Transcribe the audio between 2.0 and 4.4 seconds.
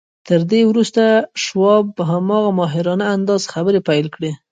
هماغه ماهرانه انداز خبرې پيل کړې.